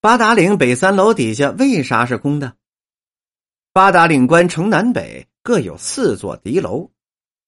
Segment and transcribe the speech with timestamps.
[0.00, 2.54] 八达岭北三楼底下为啥是空的？
[3.72, 6.88] 八达岭关城南北各有四座敌楼，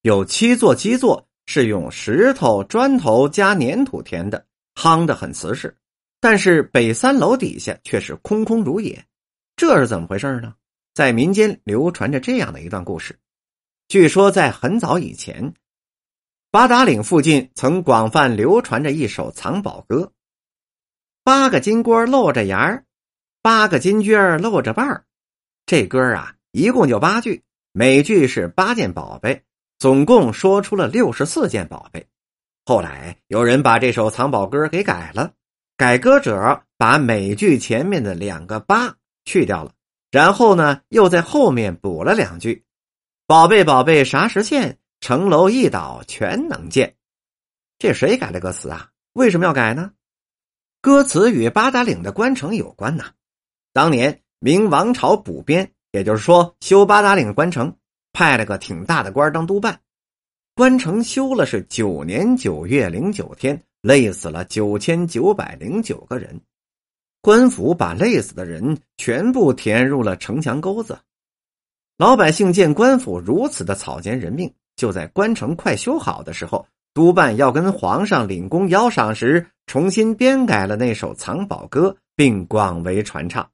[0.03, 4.45] 有七座基座是用石头、砖头加粘土填的，
[4.75, 5.77] 夯得很瓷实。
[6.19, 9.07] 但是北三楼底下却是空空如也，
[9.55, 10.53] 这是怎么回事呢？
[10.93, 13.17] 在民间流传着这样的一段故事：
[13.87, 15.55] 据说在很早以前，
[16.51, 20.13] 八达岭附近曾广泛流传着一首藏宝歌。
[21.31, 22.85] 八个金锅露着牙儿，
[23.41, 25.05] 八个金钧露着瓣儿。
[25.65, 29.45] 这歌啊，一共就八句，每句是八件宝贝，
[29.79, 32.05] 总共说出了六十四件宝贝。
[32.67, 35.33] 后来有人把这首藏宝歌给改了。
[35.77, 39.71] 改歌者把每句前面的两个八去掉了，
[40.11, 42.65] 然后呢，又在后面补了两句
[43.29, 44.79] ：“宝贝宝贝啥时现？
[44.99, 46.97] 城楼一倒全能见。”
[47.79, 48.89] 这谁改的歌词啊？
[49.13, 49.93] 为什么要改呢？
[50.83, 53.13] 歌词与八达岭的关城有关呐。
[53.73, 57.77] 当年明王朝补编，也就是说修八达岭关城，
[58.13, 59.81] 派了个挺大的官当督办，
[60.55, 63.63] 关城修了是九年九月零九天。
[63.83, 66.39] 累死了九千九百零九个人，
[67.23, 70.99] 官府把累死的人全部填入了城墙沟子。
[71.97, 83.49] 老百姓见官府如此的草菅人命，就在关城快修好的时候，督办要跟皇上领功邀赏时，重新编改了那首藏宝歌，并广为传唱。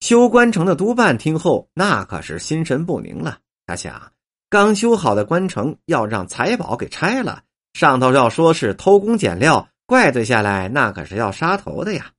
[0.00, 3.38] 修关城的督办听后，那可是心神不宁了。
[3.66, 4.12] 他想，
[4.48, 7.42] 刚修好的关城要让财宝给拆了。
[7.74, 12.12] 上头要说是偷工减料，怪罪下来那可是要杀头的呀！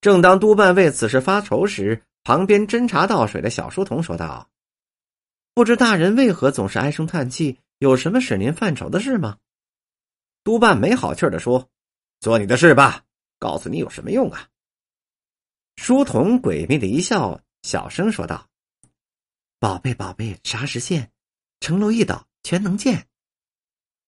[0.00, 4.48] 正当督办为此事发愁时，旁边斟茶倒水的小书童说道
[5.54, 7.58] ：“不知大人为何总是唉声叹气？
[7.78, 9.36] 有什么使您犯愁的事吗？”
[10.48, 11.68] 督办没好气的说
[12.20, 13.04] ：“做你的事吧，
[13.38, 14.48] 告诉你有什么用啊？”
[15.76, 18.48] 书童诡秘的一笑，小声说道
[19.60, 21.12] ：“宝贝，宝贝，啥时现？
[21.60, 23.06] 城楼一倒，全能见。”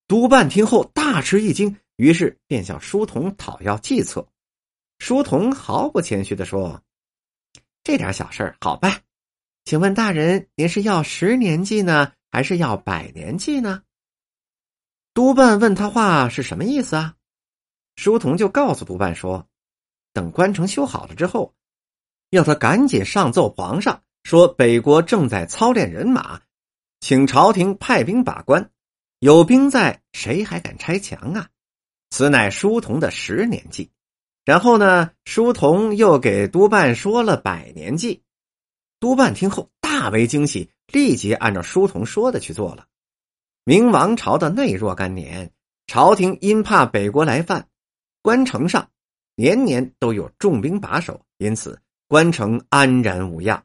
[0.09, 4.27] 督办听后大吃一惊，于是便向书童讨要计策。
[4.97, 6.81] 书童毫不谦虚的说
[7.85, 9.03] ：“这点小事好办，
[9.63, 13.83] 请问大人，您是要十年计呢，还是要百年计呢？”
[15.13, 17.15] 督办问他话是什么意思啊？
[17.95, 19.47] 书童就告诉督办说
[20.13, 21.53] ：“等关城修好了之后，
[22.29, 26.41] 要他赶紧上奏皇上，说北国正在操练人马，
[27.01, 28.69] 请朝廷派兵把关。”
[29.19, 31.49] 有兵在，谁还敢拆墙啊？
[32.09, 33.91] 此乃书童的十年计。
[34.45, 38.23] 然后呢，书童又给督办说了百年计。
[38.99, 42.87] 督办听后大为惊喜，立即按照书童说的去做了。
[43.63, 45.51] 明王朝的那若干年，
[45.85, 47.67] 朝廷因怕北国来犯，
[48.23, 48.89] 关城上
[49.35, 53.63] 年年都有重兵把守，因此关城安然无恙。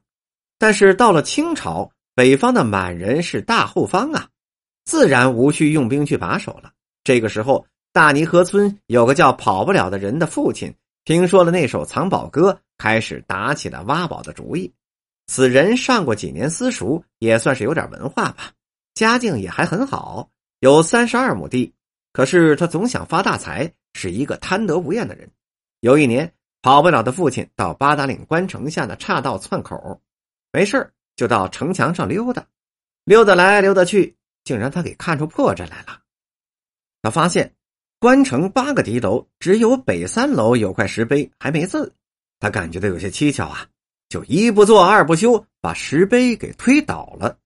[0.59, 4.29] 但是到了清朝，北方的满人是大后方啊。
[4.85, 6.73] 自然无需用兵去把守了。
[7.03, 10.75] 这个时候，大泥河村有个叫跑不了的人的父亲，
[11.05, 14.73] 听说了那首藏宝歌，开始打起了挖宝的主意。
[15.27, 18.53] 此人上过几年私塾，也算是有点文化吧，
[18.97, 21.73] 家境也还很好，有三十二亩地。
[22.13, 25.31] 可是他总想发大财，是一个贪得无厌的人。
[25.81, 30.01] 有一年，跑不了的父亲到八达岭关城下的岔道窜口，
[30.51, 32.47] 没事就到城墙上溜达，
[33.05, 34.17] 溜达来溜达去。
[34.45, 36.01] 竟然他给看出破绽来了。
[37.03, 37.53] 他发现
[37.99, 41.93] 关城八个敌楼，只有北三楼有块石碑还没字，
[42.39, 43.67] 他感觉到有些蹊跷啊，
[44.09, 47.37] 就一不做二不休，把石碑给推倒了。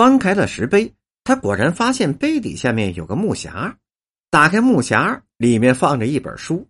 [0.00, 0.94] 翻开了石碑，
[1.24, 3.74] 他果然发现碑底下面有个木匣，
[4.30, 6.66] 打开木匣，里面放着一本书。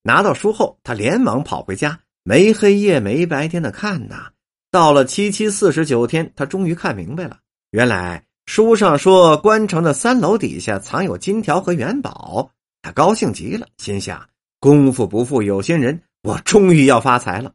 [0.00, 4.30] 拿到书后，他连忙跑回家，没黑夜没白天的看呐。
[4.70, 7.36] 到了七七四十九天，他终于看明白了，
[7.72, 8.24] 原来。
[8.46, 14.26] 书上说，关城的三楼底下藏有金条和元宝，他高兴极了，心想：
[14.58, 17.52] 功夫不负有心人，我终于要发财了。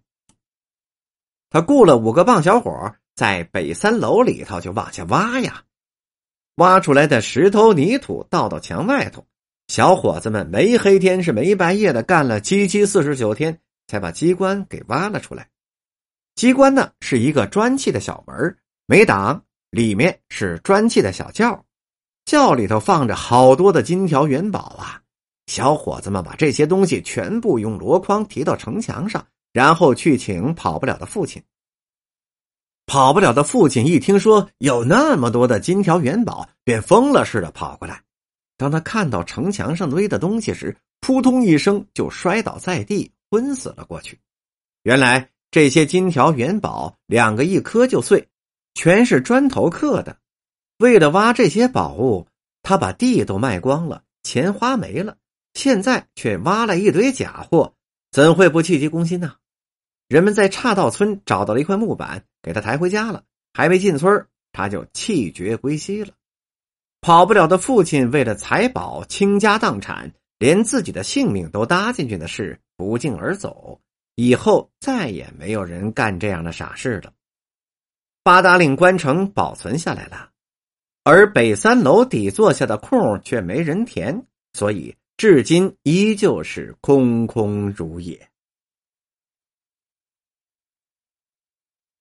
[1.50, 5.62] 他雇了五个棒小伙，在北三楼里头就往下挖呀，
[6.56, 9.27] 挖出来的石头泥土倒到墙外头。
[9.68, 15.50] 小伙子们没黑天是没白夜的干了七七四十九天，才把机关给挖了出来。
[16.36, 19.44] 机关呢是一个砖砌的小门，没挡。
[19.69, 21.65] 里面是砖砌的小窖，
[22.24, 25.01] 窖里头放着好多的金条元宝啊！
[25.48, 31.44] 小伙子们把这些东西全部用箩筐提到城墙上，然后去请跑不了的父亲。
[32.89, 38.01] 跑不了的父亲一听说有那么多的金条元宝，便疯了似的跑过来。
[38.57, 44.19] 当他看到城墙上堆的东西时，扑通一声就摔倒在地，昏死了过去。
[44.81, 48.27] 原来这些金条元宝，两个一磕就碎，
[48.74, 50.18] 全是砖头刻的。
[50.80, 52.25] 为了挖这些宝物，
[52.63, 55.15] 他把地都卖光了，钱花没了。
[55.53, 57.71] 现在却挖了一堆假货，
[58.12, 59.36] 怎会不气急攻心呢？
[60.10, 63.24] 人们在岔道村找到了一块木板，给他抬回家了。
[63.54, 66.14] 还没进村，他就气绝归西了。
[67.00, 73.80] 跑不了的父亲为了财宝倾家荡产，连自己的性命都搭进去的事不胫而走。
[74.16, 77.14] 以后再也没有人干这样的傻事了。
[78.24, 80.32] 八达岭关城保存下来了，
[81.04, 88.29] 而北三楼底座下的空却没人填，所以至今依旧是空空如也。